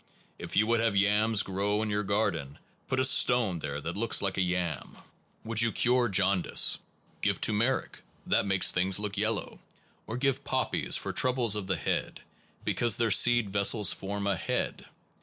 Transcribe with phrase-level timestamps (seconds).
[0.39, 2.57] If you would have yams grow well in your garden,
[2.87, 4.97] put a stone there that looks like a yam.
[5.43, 6.09] Would 17 SOME PROBLEMS OF PHILOSOPHY you cure
[6.55, 6.79] jaundice,
[7.21, 9.59] give tumeric, that makes things look yellow;
[10.07, 12.21] or give poppies for troubles of the head,
[12.65, 14.87] because their seed vessels form a head.